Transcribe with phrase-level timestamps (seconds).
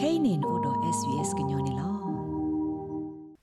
[0.00, 1.88] kainin odo svs gnyone lo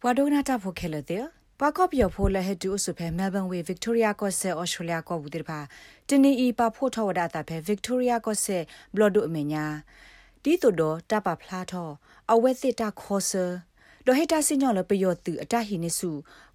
[0.03, 1.19] wadona ta pho khele de
[1.59, 5.59] ပကော့ပြော်ဖိုလဟက်တူဆုဖဲမဲလ်ဘန်ဝေဗစ်တိုးရီယာကော့ဆဲဩစတြေးလျကောဘူးတိဖာ
[6.07, 8.57] တနီအီပါဖို့ထောဝဒတာဖဲဗစ်တိုးရီယာကော့ဆဲ
[8.93, 9.65] ဘလော့ဒိုအမညာ
[10.43, 11.89] ဒီတိုဒတပဖလာထော
[12.33, 13.45] အဝဲစစ်တာခေါ်ဆာ
[14.05, 16.11] ဒိုဟက်တာစညောလပယောတူအတဟိနေစု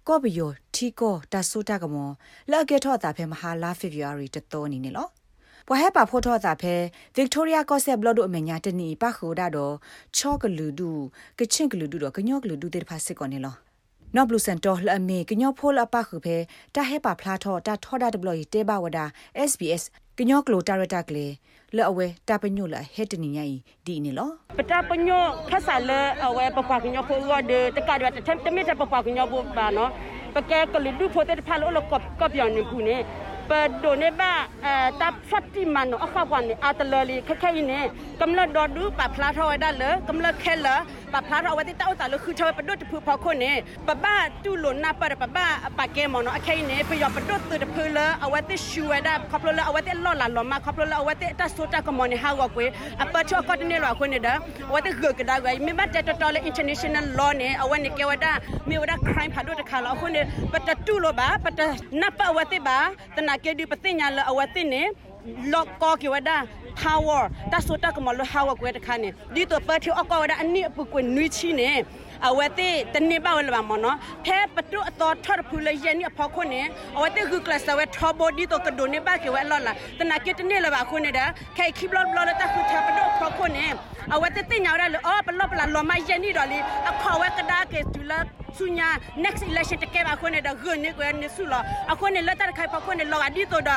[0.07, 2.11] ကော့ဘယောထီကောတဆူတာကမော
[2.51, 5.07] လာကေထောတာဖဲမဟာလာဖေဗရီရီတတော်နေနေလော
[5.67, 6.75] ပဝဟပါဖို့ထောတာဖဲ
[7.15, 9.75] ဗစ်တိုးရီယာကော့ဆက်ဘလော့ဒိုအမညာတနီပါခိုဒါတော့
[10.17, 10.89] ချောကလူဒူ
[11.39, 13.55] ကချင်းကလူဒူတော့ကညောကလူဒူတဲ့ဖာစစ်ကောနေလော
[14.15, 16.37] နော်ဘလူစန်တော်လအမေကညောဖိုးလပခုဖဲ
[16.75, 19.05] တာဟဲပါဖလာထောတာထောဒါဒဘလီတေဘဝဒါ
[19.49, 19.83] SBS
[20.17, 21.25] ကညောကလိုတာရတာကလေ
[21.75, 23.45] လောအဝဲတာပညိုလဟက်တနီညာ
[23.85, 25.91] ဒီနေလောပတာပညိုဖဆာလ
[26.25, 28.11] အဝဲပပကညောဖိုးရတဲ့တကရတဲ့
[28.45, 29.91] တမစ်တပပကညောဘူပါနော်
[30.35, 32.97] ပကဲကလေဒူဖိုတဲ့ဖာလောကပ်ကပ်ယောင်နေပူနေ
[33.49, 33.51] ပ
[33.83, 34.31] ဒိုနေပါ
[34.65, 37.79] အဲတပ်ဖတ်တိမန်အခါကန်အတလလီခခဲနေ
[38.21, 40.75] ကမ္လဒဒူပဖလာထောဒါလေကမ္လခဲလာ
[41.13, 43.51] ပဖလာထောဝတိတောက်တာလခုထောပဒုတ်ဖူဖောက်ခွနေ
[43.87, 44.05] ပပ
[44.43, 45.37] တူလွန်နာပရပပ
[45.77, 52.65] ပကေမနအခဲနေပယပဒုတ်တူဖူလအဝတိရှူဝဒါခပလလအဝတိလောလာလောမခပလလအဝတိတဆိုတာကမနဟာဝကွေ
[53.03, 54.33] အပချောကတ်နေလောခွနေဒါ
[54.73, 58.31] ဝတိဂကဒါဂိုင်မိမတတတော်လေ international law နေအဝနေကေဝဒါ
[58.69, 60.21] မိဝဒါ crime ဖဒုတ်ခါလောခွနေ
[60.53, 61.61] ပတတူလောပါပတ
[62.01, 62.77] နပဝတိပါ
[63.15, 64.81] တနာ na ke di pati nya la awati ne
[65.51, 66.37] lo ko ki wada
[66.77, 70.15] power ta so ta ko lo hawa ko ta khane di to pa thi ko
[70.21, 71.69] wada ani pu ko nui chi ne
[72.29, 76.61] အဝတိတနေပါဝလပါမနော်ဖဲပတုအတော်ထထဖူလရနေဖောက်ခွနေ
[76.97, 81.25] အဝတိခုကလစဝဲထဘောဒီတော့ကဒိုနေပါကေဝဲလော်လာတနာကေတနေလပါခွနေတာ
[81.57, 83.65] ခဲခိဘလော့ဘလော့တခုထပတုဖောက်ခွနေ
[84.13, 86.59] အဝတိတင်ညာရလောပလော့ပလာလောမရနေတော်လီ
[86.89, 88.89] အခေါ်ဝဲကဒါကေတူလာ ဆုညာ
[89.23, 91.59] next election တကယ်ပါခုနေတာဂွနေကွနေဆုလာ
[91.91, 93.69] အခုနေလက်တခိုင်ပါခုနေလောအဒီတော့တ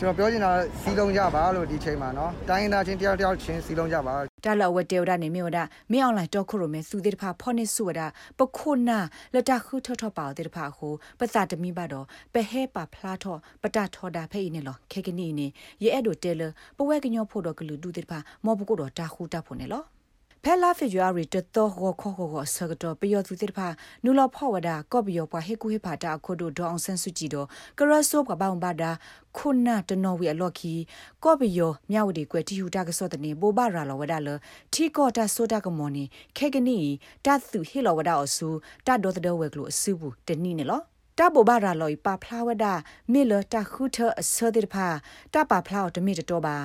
[0.00, 4.14] ကျွန်တော်ပြောချင်တာစီးလုံးကြပါလို့ဒီချိန်မှာနော်တိုင်းသားချင်းတယောက်တယောက်ချင်းစီးလုံးကြပါ
[4.44, 5.58] တလဝတေဝဒနေမြေဝဒ
[5.92, 8.00] မင်းအွန်လိုင်းတော့ခုရမဲစုသေးတဖာဖောနေစုဝဒ
[8.38, 8.98] ပခုနာ
[9.34, 10.88] လတခုထထပါတဲ့တဖာဟု
[11.18, 12.04] ပစတမီပါတော့
[12.34, 15.46] ပဟဲပါဖလားထောပတထောတာဖဲ့နေလောခေကနီနေ
[15.82, 16.42] ရဲအဲ့တို့တဲလ
[16.76, 19.84] ပဝဲကညောဖို့တော့ကလူဒူတဲ့တဖာမောဘကိုတော့တာခုတာဖို့နေလော
[20.44, 23.68] ဖဲလာဖေဂျွာရီတတော်ခေါခေါခေါဆကတော့ပယောသူတိဖာ
[24.04, 27.46] နူလဖောဝဒါကော့ပယောပွားဟေကူဟေဖာတာခုဒိုဒေါအောင်ဆန်းစုကြည်တော့
[27.78, 28.90] ကရဆော့ကပောင်ဘာဒါ
[29.36, 30.72] ခုနာတနော်ဝီအလော့ခီ
[31.24, 34.28] ကော့ပယောမြဝတီကွယ်တီဟူတာကစောတဲ့နေပိုဘာရာလောဝဒါလ
[34.72, 36.04] ထီကောတာဆိုတာကမော်နီ
[36.36, 36.78] ခေကနီ
[37.24, 38.48] တတ်သူဟေလောဝဒါအဆူ
[38.86, 40.80] တတ်တော်တဲ့ဝဲကလို့အဆူဘူးတနီနေလော
[41.18, 42.66] တဘဘာရာလောပါဖလာဝဒ
[43.12, 44.86] မေလတခုထအစဒိဖာ
[45.34, 46.56] တပါဖလာတမေတတော်ပါ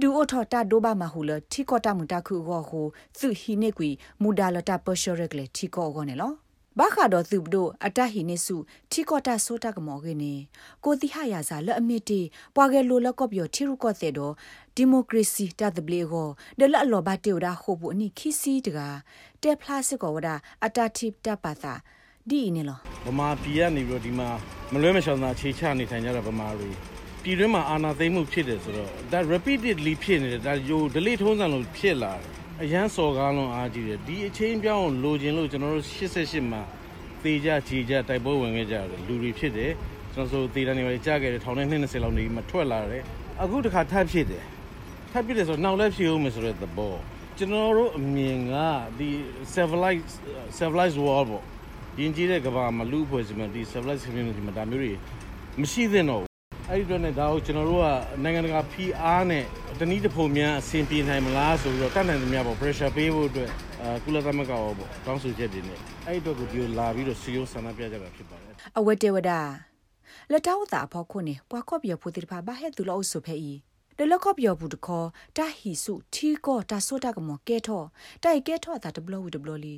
[0.00, 2.80] ဒူအိုထတဒိုဘာမဟုလထီကောတမူတခုဟောဟု
[3.18, 3.90] သူဟိနေကွီ
[4.22, 6.32] မူဒါလတပရှောရက်လေထီကောကောနေလော
[6.78, 8.56] ဘာခါတော့သူဘဒိုအတဟိနေစု
[8.90, 10.34] ထီကောတာဆိုတာကမောကေနေ
[10.84, 12.20] ကိုတိဟယာစာလက်အမီတီ
[12.54, 14.34] ပွာကဲလိုလက်ကော့ပြောထီရုကော့တဲ့တော့
[14.76, 16.28] ဒီမိုကရေစီတတ်တပလေကို
[16.58, 18.78] ဒလအလောဘတေဝဒါခုဘူးအနိခီစီတက
[19.42, 20.34] တဲဖလာစစ်ကောဝဒါ
[20.64, 21.74] အတတိတပါသာ
[22.28, 24.28] ဒီနေလောဗမာပြည်ကနေပြီးတော့ဒီမှာ
[24.72, 26.68] မလွဲမရှောင်သာခြေချနေထိုင်ကြတာဗမာတွေ
[27.22, 32.24] ပြည်တွင်းမှာအာဏာသိမ်းမှုဖြစ်တယ်ဆိုတော့ဒါ repeatedly ဖြစ်နေတယ်ဒါယို delay ထုံးစံလို့ဖြစ်လာတယ်
[32.62, 36.62] အရန်စော်ကားလွန်အားကြီးတယ်ဒီအချင်းပြောင်းလိုချင်လို့ကျွန်တော်တို့88မှာ
[37.22, 39.72] သေကြခြေကြတိုက်ပွဲဝင်ခဲ့ကြတယ်လူတွေဖြစ်တယ်
[40.14, 43.02] ကျွန်တော်ဆိုသေတန်းနေပါကြားခဲ့တယ်ထောင်ထဲ20လောက်နေမှထွက်လာတယ်
[43.42, 44.44] အခုတခါထပ်ဖြစ်တယ်
[45.12, 46.94] ထပ်ဖြစ်တယ်ဆိုတော့နောက်လည်းဖြစ်အောင်မယ်ဆိုတဲ့သဘော
[47.38, 48.54] ကျွန်တော်တို့အမြင်က
[48.98, 49.08] ဒီ
[49.54, 50.12] civilized
[50.58, 51.44] civilized world ပေါ့
[51.98, 54.92] ယဉ်ကျေးတဲ့ကဘာမှာလူအဖွဲ့အစည်းမှာဒီ civilized community မှာဒါမျိုးတွေ
[55.60, 56.30] မရှိသင့်တော့ဘူး
[56.70, 57.86] အဲ့ဒီတော့ねဒါကိုကျွန်တော်တို့က
[58.22, 59.44] နိုင်ငံတကာ PR နဲ့
[59.78, 63.50] တနည်းတစ်ပုံများအဆင်ပြေနိုင်မလားဆိုပြီးတော့တတ်နိုင်သမျှပေါ့ pressure ပေးဖို့အတွက်
[63.80, 69.30] အာကုလသမဂ္ဂရောပေါ့တောင်းဆိုချက်တွေနဲ့အဲ့ဒီအတွက်ကိုဒီလိုလာပြီးတော့စီယိုဆန္ဒပြကြတာဖြစ်ပါတယ်အဝတ်တေဝဒ
[70.30, 73.52] လက်တောက်တာဖောက်ခုနေပွားကော့ပြဖို့တိဖာဘာဟဲ့သူလို့ဆိုဖဲဤ
[74.02, 77.82] တလကော့ပြောဘူးတခေါ်တာဟီစုထီကောတာဆိုတာကမောကဲထော
[78.22, 79.76] တိုက်ကဲထောတာတဘလဝီတဘလလီ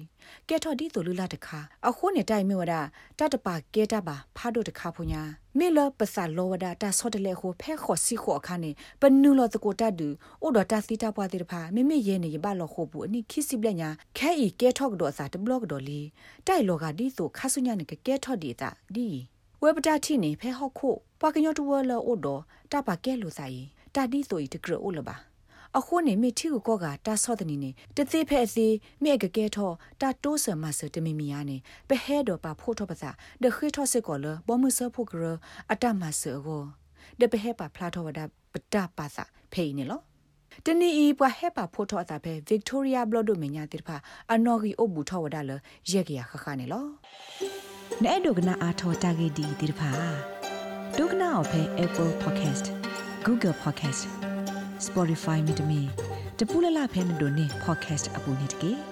[0.48, 1.58] ကဲထောဒီတိုလူလာတခါ
[1.88, 2.74] အခုနေတိုင်မြေဝဒ
[3.18, 5.22] တတပါကဲတာပါဖားတို့တခါဖုညာ
[5.58, 8.70] မေလပစလောဝဒတာဆော့တလေကိုဖဲခေါ်စီခေါ်အခါနေ
[9.00, 10.08] ပနူလောတကိုတတ်ဒူ
[10.42, 16.00] အိုဒတာစီတာပွားတဲ့ဖာမိမိရဲနေရပါလောခုဘူးအနိခိစီပလညာခဲဤကဲထော့ကတော့စာတဘလော့ကတော့လီ
[16.46, 19.08] တိုင်လောကဒီဆိုခါဆုညာနေကဲထော့ဒီတာဒီ
[19.62, 22.26] ဝဲပတာတိနေဖဲဟော့ခိုပကညောတဝလောအိုဒ
[22.72, 23.62] တပါကဲလိုဆိုင်
[23.94, 25.16] တာဒီဆိုဤတကရအိုလပါ
[25.78, 28.66] အခုနေမိတီကိုကတာဆော့တနီနေတသိဖဲအစီ
[29.02, 31.56] မြေကကဲထောတာတိုးဆမဆတမီမီယာနေ
[31.88, 33.10] ပဟဲတော့ပါဖို့ထောပစာ
[33.42, 35.24] ဒခိထောစစ်ကောလဘောမဆဖို့ကရ
[35.72, 36.62] အတမဆကို
[37.20, 38.20] ဒပဟဲပါဖလာထောဝဒ
[38.52, 40.00] ပတပါစာဖေးနေလော
[40.66, 43.96] တနီဤပွားဟဲပါဖို့ထောအတာဖဲဗစ်တိုးရီယာဘလော့ဒိုမညာတိဖာ
[44.32, 45.50] အနော်ဂီအိုဘူထောဝဒလ
[45.90, 46.84] ရက်ကြရခခနေလော
[48.04, 49.90] နဲ့ဒုကနာအာထောတာဂေဒီတိဖာ
[50.96, 52.81] ဒုကနာအဖဲ Apple Podcast
[53.26, 54.02] Google Podcast
[54.86, 55.80] Spotify မြေတမီ
[56.38, 58.91] တပူလလဖဲနေတို့နေ podcast အပူနေတကေ